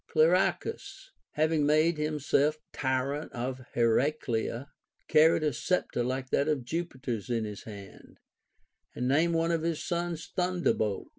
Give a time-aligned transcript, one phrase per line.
[0.09, 4.71] Clearchus, having made himself tyrant of Heraclea,
[5.07, 8.17] carried a sceptre like that of Jupiter's in his hand,
[8.95, 11.09] and named one of his sons Thunderbolt.